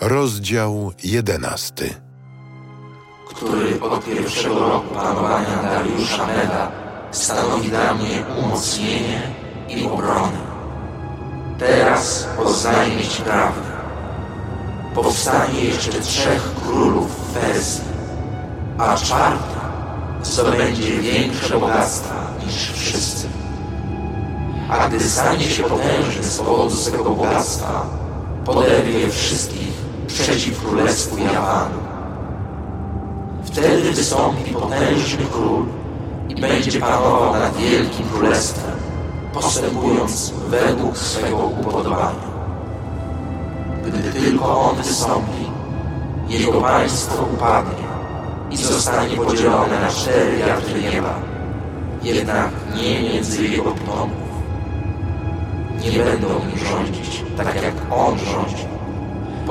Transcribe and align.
Rozdział 0.00 0.92
jedenasty. 1.04 1.94
który 3.28 3.80
od 3.80 4.04
pierwszego 4.04 4.58
roku 4.58 4.94
panowania 4.94 5.62
Dariusza 5.62 6.26
Meda 6.26 6.70
stanowi 7.10 7.68
dla 7.68 7.94
mnie 7.94 8.24
umocnienie 8.44 9.22
i 9.68 9.86
obronę. 9.86 10.38
Teraz 11.58 12.28
poznajmy 12.36 13.02
Ci 13.02 13.22
prawdę. 13.22 13.70
Powstanie 14.94 15.60
jeszcze 15.64 16.00
trzech 16.00 16.50
królów 16.66 17.10
w 17.10 17.34
Persji, 17.34 17.84
a 18.78 18.96
czwarty 18.96 19.54
zdobędzie 20.22 20.98
większe 20.98 21.60
bogactwa 21.60 22.14
niż 22.46 22.72
wszyscy. 22.72 23.28
A 24.70 24.88
gdy 24.88 25.00
stanie 25.00 25.44
się 25.44 25.62
potężny 25.62 26.24
z 26.24 26.38
powodu 26.38 26.76
swego 26.76 27.10
bogactwa, 27.10 27.86
poderwie 28.44 29.10
wszystkich 29.10 29.69
przeciw 30.12 30.62
królestwu 30.62 31.18
Japanu. 31.18 31.78
Wtedy 33.44 33.92
wystąpi 33.92 34.50
potężny 34.50 35.24
król 35.32 35.64
i 36.28 36.34
będzie 36.34 36.80
panował 36.80 37.32
nad 37.32 37.56
wielkim 37.56 38.08
królestwem, 38.08 38.76
postępując 39.32 40.32
według 40.48 40.98
swego 40.98 41.36
upodobania. 41.36 42.30
Gdy 43.86 44.20
tylko 44.20 44.60
on 44.60 44.76
wystąpi, 44.76 45.50
jego 46.28 46.60
państwo 46.60 47.22
upadnie 47.34 47.90
i 48.50 48.56
zostanie 48.56 49.16
podzielone 49.16 49.80
na 49.80 49.88
cztery 49.88 50.36
wiatry 50.36 50.82
nieba, 50.82 51.14
jednak 52.02 52.50
nie 52.76 53.02
między 53.02 53.42
jego 53.48 53.70
potomków. 53.70 54.30
Nie 55.84 56.04
będą 56.04 56.28
nim 56.28 56.58
rządzić 56.58 57.24
tak 57.44 57.62
jak 57.62 57.74
on 57.90 58.18
rządzi, 58.18 58.69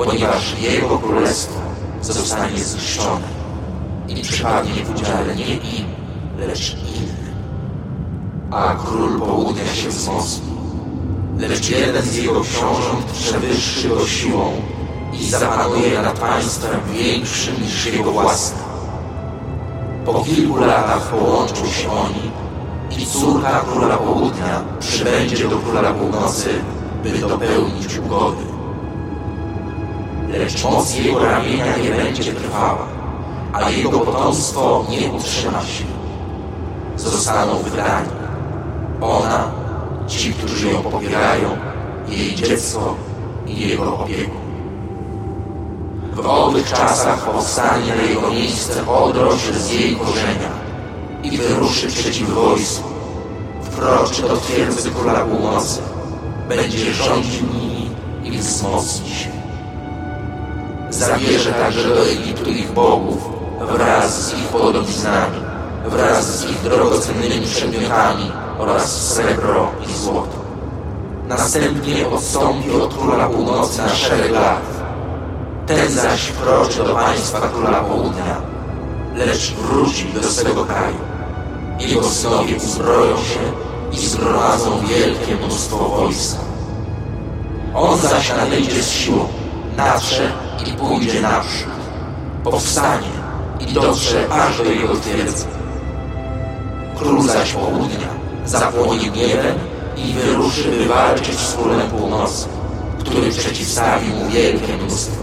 ponieważ 0.04 0.54
jego 0.60 0.98
królestwo 0.98 1.60
zostanie 2.00 2.58
zniszczone 2.58 3.28
i 4.08 4.22
przypadnie 4.22 4.84
w 4.84 4.90
udziale 4.90 5.36
nie 5.36 5.54
im, 5.54 5.86
lecz 6.38 6.74
innym. 6.74 7.34
A 8.50 8.74
król 8.74 9.20
południa 9.20 9.74
się 9.74 9.88
wzmocni, 9.88 10.52
lecz 11.38 11.70
jeden 11.70 12.02
z 12.02 12.16
jego 12.16 12.40
książąt 12.40 13.04
przewyższy 13.12 13.88
go 13.88 14.06
siłą 14.06 14.52
i 15.12 15.24
zapanuje 15.24 16.02
nad 16.02 16.18
państwem 16.18 16.80
większym 16.92 17.62
niż 17.62 17.86
jego 17.86 18.12
własne. 18.12 18.58
Po 20.06 20.24
kilku 20.24 20.56
latach 20.56 21.02
połączą 21.02 21.66
się 21.66 21.90
oni 21.90 22.30
i 22.98 23.06
córka 23.06 23.64
króla 23.72 23.96
południa 23.96 24.64
przybędzie 24.80 25.48
do 25.48 25.58
króla 25.58 25.94
północy, 25.94 26.48
by 27.02 27.18
dopełnić 27.18 27.98
ugody. 27.98 28.49
Lecz 30.30 30.64
moc 30.64 30.94
jego 30.94 31.24
ramienia 31.24 31.76
nie 31.76 31.90
będzie 31.90 32.32
trwała 32.32 33.00
a 33.52 33.70
jego 33.70 34.00
potomstwo 34.00 34.84
nie 34.88 35.12
utrzyma 35.12 35.60
się. 35.60 35.84
Zostaną 36.96 37.58
wydani. 37.58 38.08
Ona, 39.00 39.50
ci, 40.06 40.32
którzy 40.32 40.68
ją 40.68 40.82
popierają, 40.82 41.56
jej 42.08 42.34
dziecko 42.34 42.94
i 43.46 43.68
jego 43.68 43.98
opiekun. 43.98 44.40
W 46.12 46.26
owych 46.26 46.70
czasach 46.70 47.30
powstanie 47.30 47.94
na 47.96 48.02
jego 48.02 48.30
miejsce 48.30 48.88
odrość 48.88 49.54
z 49.54 49.70
jej 49.70 49.96
korzenia 49.96 50.50
i 51.22 51.38
wyruszy 51.38 51.88
przeciw 51.88 52.30
wojsku. 52.30 52.88
Wkroczy 53.62 54.22
do 54.22 54.36
twierdzy 54.36 54.90
króla 54.90 55.24
północy. 55.24 55.80
Będzie 56.48 56.94
rządził 56.94 57.46
nimi 57.54 57.90
i 58.24 58.38
wzmocni 58.38 59.10
się. 59.10 59.39
Zabierze 60.90 61.52
także 61.52 61.88
do 61.88 62.06
Egiptu 62.06 62.50
ich 62.50 62.72
bogów 62.72 63.30
wraz 63.60 64.26
z 64.26 64.34
ich 64.34 64.48
podobiznami, 64.48 65.38
wraz 65.86 66.38
z 66.38 66.50
ich 66.50 66.62
drogocennymi 66.62 67.46
przedmiotami 67.46 68.32
oraz 68.58 69.12
srebro 69.12 69.68
i 69.88 69.92
złoto. 69.92 70.40
Następnie 71.28 72.08
odstąpi 72.08 72.70
od 72.70 72.94
króla 72.94 73.28
północy 73.28 73.78
na 73.78 73.88
szereg 73.88 74.32
lat. 74.32 74.62
Ten 75.66 75.90
zaś 75.90 76.20
wkroczy 76.20 76.84
do 76.84 76.94
państwa 76.94 77.48
króla 77.48 77.80
południa, 77.80 78.36
lecz 79.16 79.52
wróci 79.52 80.12
do 80.14 80.22
swego 80.22 80.64
kraju. 80.64 80.96
Jego 81.78 82.02
synowie 82.02 82.56
uzbroją 82.56 83.16
się 83.16 83.40
i 83.92 84.06
zgromadzą 84.06 84.70
wielkie 84.86 85.36
mnóstwo 85.36 85.76
wojska. 85.76 86.40
On 87.74 87.98
zaś 87.98 88.36
nadejdzie 88.36 88.82
z 88.82 88.90
siłą, 88.90 89.28
natrze 89.76 90.32
i 90.66 90.72
pójdzie 90.72 91.20
naprzód. 91.20 91.68
Powstanie 92.44 93.08
i 93.60 93.72
dotrze 93.72 94.28
aż 94.32 94.58
do 94.58 94.64
jego 94.64 94.94
twierdzy. 94.94 95.44
Król 96.98 97.22
zaś 97.22 97.52
południa 97.52 98.20
zapłoni 98.44 99.10
gniewem 99.10 99.58
i 99.96 100.12
wyruszy, 100.12 100.70
by 100.70 100.86
walczyć 100.86 101.38
z 101.38 101.54
królem 101.54 101.90
północy, 101.90 102.48
który 102.98 103.30
przeciwstawi 103.30 104.08
mu 104.08 104.30
wielkie 104.30 104.76
mnóstwo. 104.76 105.22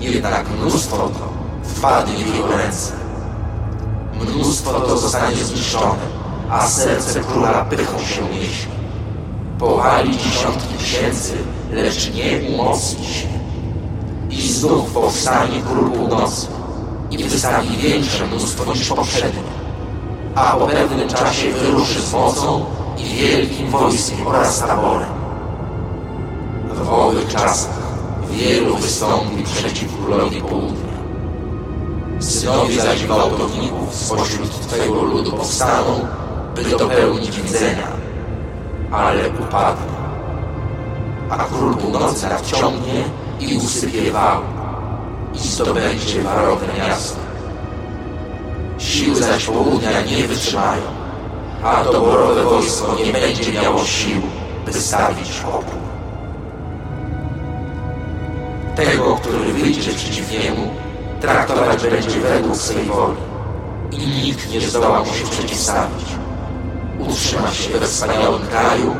Jednak 0.00 0.50
mnóstwo 0.50 0.96
to 0.96 1.28
wpadnie 1.62 2.24
w 2.24 2.34
jego 2.34 2.56
ręce. 2.56 2.92
Mnóstwo 4.20 4.80
to 4.80 4.98
zostanie 4.98 5.36
zniszczone, 5.36 5.98
a 6.50 6.66
serce 6.66 7.20
króla 7.20 7.64
pychą 7.64 7.98
się 7.98 8.22
niesie. 8.22 8.66
Powali 9.58 10.18
dziesiątki 10.18 10.74
tysięcy, 10.74 11.32
lecz 11.72 12.14
nie 12.14 12.48
umocni 12.48 13.06
się. 13.06 13.37
I 14.30 14.52
znów 14.52 14.90
powstanie 14.90 15.62
król 15.70 15.90
północy, 15.90 16.46
i 17.10 17.18
wystawi 17.18 17.76
większe 17.76 18.26
mnóstwo 18.26 18.74
niż 18.74 18.88
poprzednie, 18.88 19.42
a 20.34 20.56
po 20.56 20.66
pewnym 20.66 21.08
czasie 21.08 21.52
wyruszy 21.52 22.00
z 22.00 22.12
mocą 22.12 22.64
i 22.98 23.04
wielkim 23.04 23.70
wojskiem 23.70 24.26
oraz 24.26 24.60
taborem. 24.60 25.08
W 26.74 26.92
owych 26.92 27.28
czasach 27.28 27.78
wielu 28.30 28.76
wystąpi 28.76 29.42
przeciw 29.42 29.96
królowi 29.96 30.42
południa. 30.42 30.88
Synowie 32.18 32.82
zaś 32.82 33.04
gwałtowników 33.04 33.94
spośród 33.94 34.60
Twego 34.60 35.02
ludu 35.02 35.32
powstaną, 35.32 36.06
by 36.54 36.64
dopełnić 36.64 37.40
widzenia, 37.40 37.88
ale 38.92 39.28
upadną. 39.28 39.92
A 41.30 41.44
król 41.44 41.74
północy 41.74 42.28
nadciągnie 42.28 43.04
i 43.40 43.56
usypie 43.56 44.12
wał 44.12 44.42
i 45.34 45.38
zdobędzie 45.38 46.22
warowne 46.22 46.68
miasto. 46.78 47.16
Siły 48.78 49.16
zaś 49.16 49.44
południa 49.44 50.02
nie 50.02 50.28
wytrzymają, 50.28 50.82
a 51.64 51.84
doborowe 51.84 52.44
wojsko 52.44 52.96
nie 53.04 53.12
będzie 53.12 53.52
miało 53.52 53.84
sił, 53.84 54.20
by 54.66 54.72
stawić 54.72 55.42
opór. 55.48 55.78
Tego, 58.76 59.16
który 59.16 59.52
wyjdzie 59.52 59.92
przeciw 59.92 60.32
niemu, 60.32 60.70
traktować 61.20 61.82
będzie 61.82 62.20
według 62.20 62.56
swej 62.56 62.84
woli 62.84 63.16
i 63.92 64.24
nikt 64.24 64.50
nie 64.52 64.60
zdoła 64.60 64.98
mu 64.98 65.06
się 65.06 65.24
przeciwstawić. 65.30 66.06
Utrzyma 66.98 67.50
się 67.50 67.78
we 67.78 67.86
wspaniałym 67.86 68.46
kraju, 68.46 68.96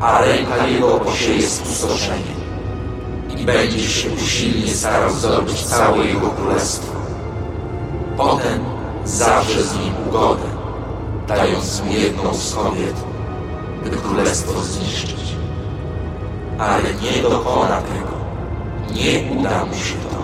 a 0.00 0.20
ręka 0.20 0.66
jego 0.66 0.88
posieje 0.88 1.48
spustoszenie 1.48 2.37
i 3.48 3.52
będzie 3.52 3.80
się 3.80 4.10
usilnie 4.10 4.74
starał 4.74 5.10
zdobyć 5.10 5.64
całe 5.64 6.04
jego 6.06 6.30
królestwo. 6.30 6.92
Potem 8.16 8.64
zawrze 9.04 9.62
z 9.62 9.74
nim 9.74 9.94
ugodę, 10.08 10.48
dając 11.28 11.82
mu 11.82 11.92
jedną 11.92 12.34
z 12.34 12.54
kobiet, 12.54 12.94
by 13.84 13.90
królestwo 13.90 14.60
zniszczyć. 14.60 15.36
Ale 16.58 16.94
nie 16.94 17.22
dokona 17.22 17.80
tego, 17.80 18.14
nie 18.94 19.38
uda 19.38 19.64
mu 19.64 19.74
się 19.74 19.94
to. 19.94 20.18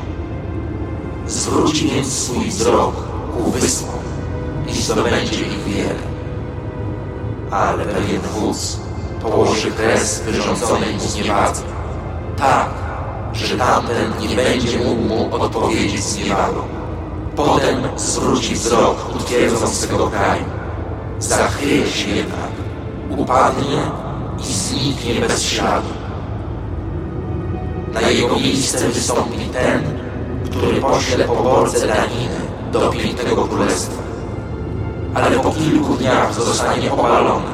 Zwróci 1.27 1.89
więc 1.89 2.13
swój 2.13 2.49
wzrok 2.49 2.95
ku 3.35 3.51
wyspom 3.51 4.01
i 4.69 4.73
zdobędzie 4.73 5.41
ich 5.41 5.65
wiele. 5.65 6.15
Ale 7.51 7.85
pewien 7.85 8.21
wódz 8.21 8.81
położy 9.23 9.73
kres 9.73 10.21
wyrządzonej 10.21 10.95
mu 10.95 11.01
zniewadze. 11.01 11.63
Tak, 12.37 12.84
że 13.35 13.57
tamten 13.57 14.13
nie 14.21 14.37
będzie 14.37 14.79
mógł 14.79 15.03
mu 15.03 15.35
odpowiedzieć 15.35 16.05
z 16.05 16.17
niewagą. 16.17 16.63
Potem 17.37 17.83
zwróci 17.97 18.55
wzrok 18.55 19.17
utwierdząc 19.17 19.75
swego 19.75 20.07
kraju. 20.07 20.45
Zachwieje 21.19 21.87
się 21.87 22.11
jednak, 22.11 22.51
upadnie 23.17 23.79
i 24.41 24.53
zniknie 24.53 25.15
bez 25.15 25.43
śladu. 25.43 25.89
Na 27.93 28.01
jego 28.01 28.37
miejsce 28.37 28.89
wystąpi 28.89 29.39
ten, 29.39 29.83
który 30.51 30.81
pośle 30.81 31.25
poborcę 31.25 31.87
daniny 31.87 32.41
do 32.73 32.91
pięknego 32.91 33.45
królestwa. 33.45 34.03
Ale 35.15 35.41
po 35.41 35.51
kilku 35.51 35.95
dniach 35.95 36.35
zostanie 36.35 36.93
opalony, 36.93 37.51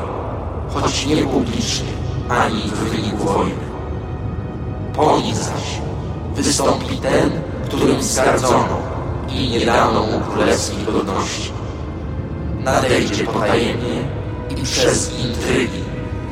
choć 0.75 1.07
nie 1.07 1.17
publicznie, 1.17 1.93
ani 2.29 2.63
w 2.63 2.75
wyniku 2.75 3.25
wojny. 3.25 3.70
Po 5.01 5.21
nich 5.21 5.37
zaś 5.37 5.81
Wystąpi 6.35 6.97
ten, 6.97 7.31
którym 7.65 8.03
zgardzono 8.03 8.79
i 9.29 9.49
nie 9.49 9.67
dano 9.67 10.03
mu 10.03 10.21
królewskiej 10.21 10.85
godności. 10.85 11.53
Nadejdzie 12.59 13.25
potajemnie 13.25 14.05
i 14.51 14.63
przez 14.63 15.19
intrygi 15.19 15.85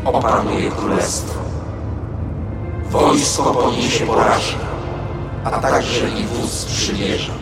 opanuje 0.04 0.70
królestwo. 0.70 1.40
Wojsko 2.90 3.54
poniesie 3.54 4.06
porażkę, 4.06 4.64
a 5.44 5.50
także 5.50 6.10
i 6.10 6.24
wóz 6.24 6.64
przymierza. 6.64 7.32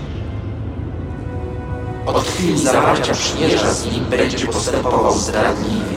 Od 2.07 2.25
chwili 2.25 2.59
zawarcia 2.59 3.13
przymierza 3.13 3.73
z 3.73 3.93
nim 3.93 4.05
będzie 4.05 4.47
postępował 4.47 5.13
zdradliwie. 5.13 5.97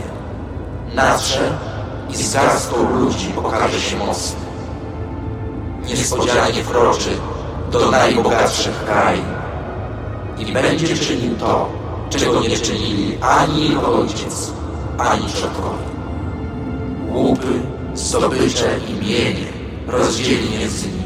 Natrze 0.95 1.57
i 2.09 2.15
z 2.15 2.33
garstką 2.33 2.99
ludzi 2.99 3.27
pokaże 3.35 3.79
się 3.79 3.97
mocny. 3.97 4.48
Niespodzianie 5.89 6.63
wkroczy 6.63 7.09
do 7.71 7.91
najbogatszych 7.91 8.85
krajów 8.85 9.25
i 10.39 10.53
będzie 10.53 10.97
czynił 10.97 11.35
to, 11.35 11.69
czego 12.09 12.41
nie 12.41 12.49
czynili 12.49 13.17
ani 13.21 13.69
jego 13.69 13.93
ojciec, 13.93 14.51
ani 14.97 15.27
przodkowie. 15.27 15.89
Łupy, 17.11 17.61
zdobycze 17.93 18.79
i 18.87 18.93
mienie 18.93 19.45
rozdzieli 19.87 20.59
między 20.59 20.87
nich. 20.87 20.99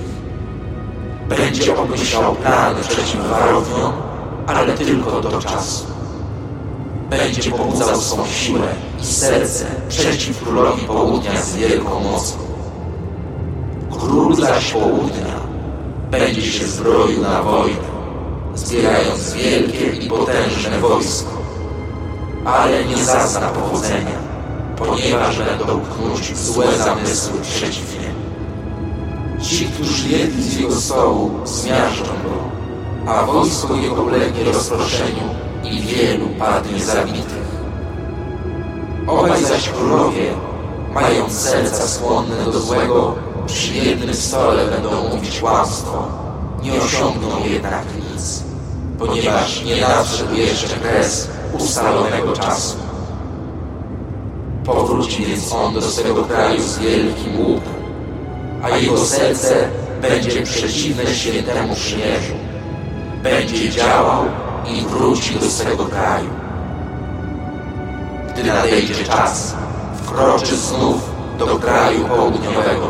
Będzie 1.29 1.77
obmyślał 1.77 2.35
plany 2.35 2.81
przeciw 2.81 3.29
warowniom, 3.29 3.93
ale 4.47 4.73
tylko 4.73 5.21
do 5.21 5.41
czasu. 5.41 5.85
Będzie 7.09 7.51
pobudzał 7.51 8.01
swą 8.01 8.25
siłę 8.25 8.67
i 9.01 9.05
serce 9.05 9.65
przeciw 9.89 10.43
królowi 10.43 10.81
południa 10.81 11.41
z 11.41 11.55
wielką 11.55 11.99
mocą. 11.99 12.52
Król 14.03 14.35
zaś 14.35 14.71
południa 14.71 15.35
będzie 16.11 16.41
się 16.41 16.67
zbroił 16.67 17.21
na 17.21 17.43
wojnę, 17.43 17.93
zbierając 18.55 19.33
wielkie 19.33 19.85
i 19.85 20.09
potężne 20.09 20.79
wojsko, 20.79 21.31
ale 22.45 22.85
nie 22.85 22.97
zazna 22.97 23.47
powodzenia, 23.47 24.19
ponieważ 24.77 25.37
będą 25.37 25.79
knuć 25.79 26.37
złe 26.37 26.65
zamysły 26.77 27.41
przeciw 27.41 27.99
niemu. 28.01 28.23
Ci, 29.41 29.65
którzy 29.65 30.09
jedli 30.09 30.43
z 30.43 30.59
jego 30.59 30.75
stołu, 30.75 31.31
zmiażdżą 31.45 32.03
go, 32.03 33.11
a 33.11 33.25
wojsko 33.25 33.75
jego 33.75 34.03
ulegnie 34.03 34.43
rozproszeniu 34.43 35.23
i 35.63 35.81
wielu 35.81 36.27
padnie 36.39 36.79
zabitych. 36.79 37.53
Obaj 39.07 39.43
zaś 39.45 39.69
królowie, 39.69 40.33
mając 40.93 41.39
serca 41.39 41.87
skłonne 41.87 42.45
do 42.45 42.59
złego, 42.59 43.15
przy 43.45 43.73
jednym 43.73 44.13
stole 44.13 44.65
będą 44.65 45.09
mówić 45.09 45.39
kłamstwo, 45.39 46.07
nie 46.63 46.73
osiągną 46.73 47.27
jednak 47.45 47.83
nic, 48.11 48.43
ponieważ 48.99 49.63
nie 49.63 49.81
nadszedł 49.81 50.35
jeszcze 50.35 50.75
kres 50.75 51.27
ustalonego 51.59 52.33
czasu. 52.33 52.77
Powróci 54.65 55.25
więc 55.25 55.53
on 55.53 55.73
do 55.73 55.81
swego 55.81 56.23
kraju 56.23 56.61
z 56.61 56.77
wielkim 56.79 57.39
łupem, 57.39 57.73
a 58.63 58.69
jego 58.69 58.97
serce 58.97 59.69
będzie 60.01 60.41
przeciwne 60.41 61.15
świętemu 61.15 61.75
przymierzu. 61.75 62.33
Będzie 63.23 63.69
działał 63.69 64.25
i 64.67 64.81
wróci 64.81 65.35
do 65.35 65.45
swego 65.45 65.85
kraju. 65.85 66.29
Gdy 68.33 68.43
nadejdzie 68.43 68.95
czas, 68.95 69.55
wkroczy 70.13 70.57
znów 70.57 71.09
do 71.39 71.45
kraju 71.45 72.05
południowego, 72.05 72.87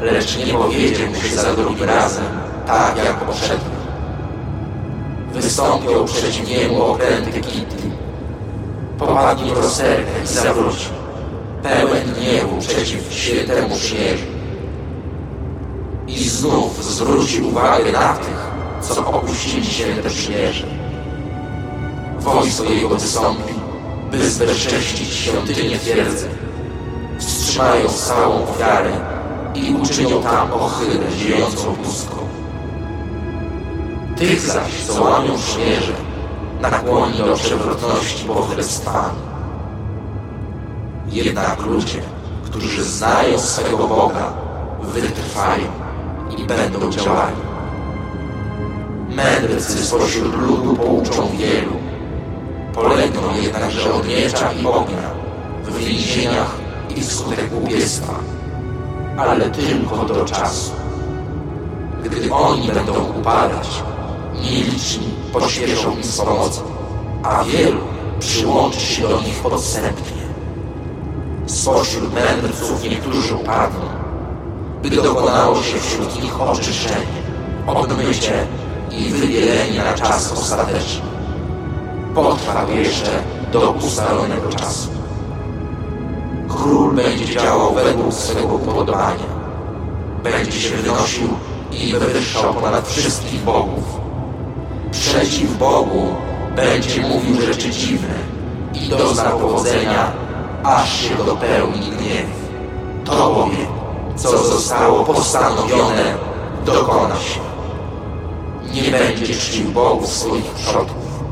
lecz 0.00 0.38
nie 0.46 0.52
powiedzie 0.54 1.06
mu 1.06 1.14
się 1.14 1.36
za 1.36 1.54
drugim 1.54 1.84
razem, 1.84 2.24
tak 2.66 2.96
jak 2.96 3.16
poprzednio. 3.16 3.78
Wystąpią 5.32 6.04
przeciw 6.04 6.48
niemu 6.48 6.82
okręty 6.82 7.40
Kitty. 7.40 7.90
Popadnie 8.98 9.54
w 9.54 9.58
rozterkę 9.58 10.22
i 10.24 10.26
zawróci, 10.26 10.88
pełen 11.62 12.14
gniewu 12.14 12.58
przeciw 12.60 13.12
świętemu 13.12 13.76
przymierzu. 13.76 14.26
I 16.06 16.28
znów 16.28 16.84
zwróci 16.84 17.42
uwagę 17.42 17.92
na 17.92 18.12
tych, 18.12 18.50
co 18.80 19.06
opuścili 19.06 19.66
święte 19.66 20.10
przymierze. 20.10 20.66
Wojsko 22.18 22.64
jego 22.64 22.88
wystąpi, 22.88 23.54
by 24.10 24.30
zbezcześcić 24.30 25.14
świątynię 25.14 25.78
twierdzy. 25.78 26.47
Wstrzymają 27.18 27.88
całą 27.88 28.42
ofiarę 28.42 28.90
i 29.54 29.74
uczynią 29.74 30.22
tam 30.22 30.52
ohydę 30.52 31.10
ziejącą 31.16 31.74
pustką. 31.74 32.16
Tych 34.16 34.40
zaś, 34.40 34.84
co 34.86 35.02
łamią 35.02 35.38
przymierze, 35.38 35.92
nakłoni 36.60 37.18
do 37.18 37.34
przewrotności 37.34 38.24
pochlepstwami. 38.24 39.18
Jednak 41.08 41.60
ludzie, 41.66 42.00
którzy 42.44 42.84
znają 42.84 43.38
swego 43.38 43.88
Boga, 43.88 44.32
wytrwają 44.82 45.66
i 46.38 46.44
będą 46.44 46.90
działali. 46.90 47.36
Mędrcy 49.08 49.86
spośród 49.86 50.34
ludu 50.34 50.76
pouczą 50.76 51.28
wielu, 51.36 51.72
polegną 52.74 53.22
jednakże 53.42 53.94
od 53.94 54.08
miecza 54.08 54.52
i 54.52 54.66
ognia, 54.66 55.10
w 55.64 55.78
więzieniach 55.78 56.67
i 56.98 57.00
wskutek 57.00 57.50
łupiestwa, 57.54 58.14
ale 59.16 59.50
tylko 59.50 59.96
do 59.96 60.24
czasu. 60.24 60.72
Gdy 62.04 62.32
oni 62.32 62.68
będą 62.68 62.92
upadać, 63.20 63.82
nieliczni 64.42 65.08
pośpieszą 65.32 65.96
im 65.96 66.04
z 66.04 66.20
pomocą, 66.20 66.60
a 67.22 67.44
wielu 67.44 67.80
przyłączy 68.20 68.80
się 68.80 69.08
do 69.08 69.20
nich 69.20 69.40
podstępnie. 69.42 70.22
Spośród 71.46 72.14
mędrców 72.14 72.84
niektórzy 72.84 73.34
upadną, 73.34 73.86
by 74.82 74.90
dokonało 74.90 75.62
się 75.62 75.78
wśród 75.78 76.22
nich 76.22 76.40
oczyszczenie, 76.40 77.06
obmycie 77.66 78.46
i 78.90 79.10
wybielenie 79.10 79.78
na 79.78 79.92
czas 79.92 80.32
ostateczny. 80.32 81.02
Potrwa 82.14 82.66
jeszcze 82.72 83.10
do 83.52 83.70
ustalonego 83.70 84.48
czasu. 84.48 84.97
Król 86.48 86.94
będzie 86.94 87.26
działał 87.26 87.74
według 87.74 88.14
swego 88.14 88.54
upodobania. 88.54 89.38
Będzie 90.22 90.60
się 90.60 90.76
wynosił 90.76 91.28
i 91.72 91.92
wywyższał 91.92 92.54
ponad 92.54 92.88
wszystkich 92.88 93.40
bogów. 93.40 93.84
Przeciw 94.90 95.58
Bogu 95.58 96.14
będzie 96.56 97.00
mówił 97.00 97.40
rzeczy 97.40 97.70
dziwne 97.70 98.14
i 98.74 98.88
dozna 98.88 99.30
powodzenia, 99.30 100.12
aż 100.64 101.00
się 101.00 101.14
dopełni 101.26 101.80
gniew. 101.80 102.26
To 103.04 103.34
bowiem, 103.34 103.66
co 104.16 104.38
zostało 104.38 105.04
postanowione, 105.04 106.14
dokona 106.64 107.16
się. 107.16 107.40
Nie 108.74 108.90
będzie 108.90 109.34
czcił 109.34 109.70
bogów 109.70 110.08
swoich 110.08 110.44
przodków, 110.44 111.24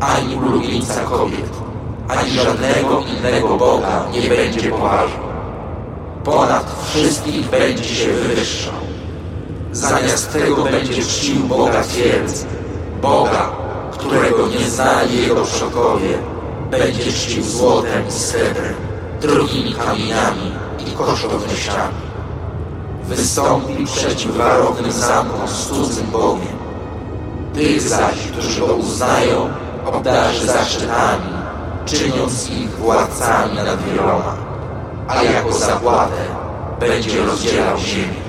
ani 0.00 0.36
ulubieńca 0.36 1.00
kobiet, 1.00 1.50
ani 2.08 2.30
żadnego 2.30 3.00
innego 3.00 3.56
Boga 3.56 4.06
nie 4.12 4.28
będzie 4.28 4.70
poważał. 4.70 5.28
Ponad 6.24 6.74
wszystkich 6.84 7.50
będzie 7.50 7.84
się 7.84 8.08
wywyższał. 8.08 8.74
Zamiast 9.72 10.32
tego 10.32 10.64
będzie 10.64 11.02
czcił 11.02 11.44
Boga 11.44 11.82
twierdzy, 11.82 12.46
Boga, 13.02 13.50
którego 13.92 14.48
nie 14.48 14.70
znali 14.70 15.22
jego 15.22 15.44
przodkowie, 15.44 16.18
będzie 16.70 17.12
czcił 17.12 17.42
złotem 17.42 18.08
i 18.08 18.12
srebrem, 18.12 18.74
drogimi 19.20 19.74
kamieniami 19.74 20.52
i 20.86 20.90
kosztownościami. 20.90 22.08
Wystąpi 23.04 23.84
przeciw 23.84 24.36
warownym 24.36 24.92
zamkom 24.92 25.48
z 25.48 25.66
cudzym 25.66 26.06
Bogiem. 26.06 26.58
Tych 27.54 27.82
zaś, 27.82 28.16
którzy 28.32 28.60
go 28.60 28.66
uznają, 28.66 29.50
obdarzy 29.86 30.46
zaszczytami, 30.46 31.37
czyniąc 31.88 32.50
ich 32.50 32.70
władcami 32.70 33.56
nad 33.56 33.82
wieloma, 33.82 34.36
a 35.08 35.22
jako 35.22 35.52
zapłatę 35.52 36.24
będzie 36.80 37.24
rozdzielał 37.24 37.78
ziemię. 37.78 38.28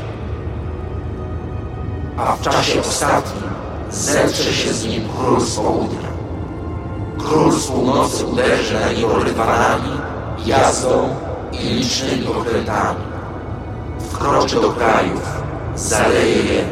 A 2.18 2.36
w 2.36 2.42
czasie 2.42 2.80
ostatnim 2.80 3.44
zetrze 3.92 4.54
się 4.54 4.74
z 4.74 4.86
nim 4.86 5.10
król 5.18 5.42
z 5.42 5.56
południa. 5.56 6.10
Król 7.18 7.52
z 7.52 7.68
północy 7.68 8.26
uderzy 8.26 8.74
na 8.74 8.92
niego 8.92 9.20
rydwanami, 9.20 9.92
jazdą 10.46 11.16
i 11.52 11.58
licznymi 11.58 12.28
okrętami. 12.28 13.00
Wkroczy 14.12 14.56
do 14.56 14.70
krajów, 14.70 15.22
zaleje 15.76 16.44
je 16.44 16.64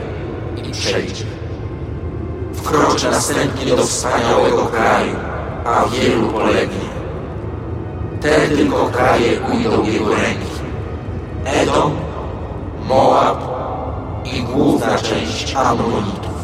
i 0.64 0.72
przejdzie. 0.72 1.26
Wkroczy 2.54 3.12
następnie 3.12 3.76
do 3.76 3.84
wspaniałego 3.84 4.66
kraju, 4.66 5.16
a 5.68 5.86
wielu 5.86 6.28
polegnie. 6.28 6.88
Te 8.22 8.48
tylko 8.48 8.86
kraje 8.86 9.42
ujdą 9.42 9.84
jego 9.84 10.10
ręki. 10.10 10.58
Edom, 11.46 11.92
Moab 12.88 13.38
i 14.26 14.42
główna 14.44 14.98
część 14.98 15.56
Amonitów. 15.56 16.38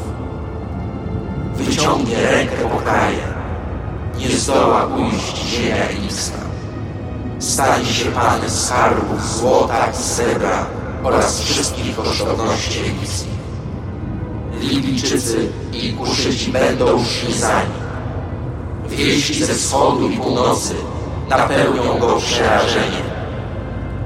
Wyciągnie 1.56 2.16
rękę 2.32 2.56
po 2.72 2.78
kraje. 2.78 3.34
Nie 4.20 4.30
zdoła 4.30 4.86
ujść 4.86 5.46
ziemia 5.46 5.76
egipska. 5.76 6.38
Stanie 7.40 7.86
się 7.86 8.12
panem 8.12 8.50
skarbów 8.50 9.38
złota 9.38 9.88
i 9.88 9.96
srebra 9.96 10.66
oraz 11.04 11.42
wszystkich 11.42 11.96
kosztowności 11.96 12.80
egipskich. 12.80 13.34
Libijczycy 14.60 15.50
i 15.74 15.94
Kuszyci 15.94 16.52
będą 16.52 17.06
szli 17.06 17.34
za 17.34 17.60
nim. 17.60 17.83
Wieści 18.96 19.46
ze 19.46 19.54
wschodu 19.54 20.10
i 20.10 20.18
północy 20.18 20.74
napełnią 21.30 22.00
go 22.00 22.16
przerażeniem. 22.16 23.04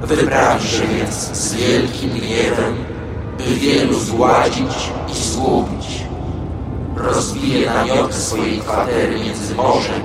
Wyprawi 0.02 0.68
się 0.68 0.84
więc 0.88 1.14
z 1.16 1.54
wielkim 1.54 2.10
gniewem, 2.10 2.76
by 3.38 3.44
wielu 3.44 4.00
zgładzić 4.00 4.92
i 5.12 5.14
zgubić. 5.14 6.04
Rozbije 6.96 7.70
namioty 7.74 8.14
swojej 8.14 8.60
kwatery 8.60 9.20
między 9.20 9.56
morzem 9.56 10.02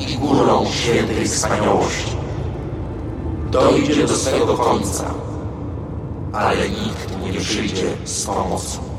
i 0.00 0.18
górą 0.18 0.66
świętej 0.70 1.28
wspaniałości. 1.28 2.16
Dojdzie 3.50 4.06
do 4.06 4.14
swego 4.14 4.54
końca, 4.54 5.04
ale 6.32 6.68
nikt 6.70 7.18
mu 7.20 7.26
nie 7.26 7.40
przyjdzie 7.40 7.86
z 8.04 8.26
pomocą. 8.26 8.91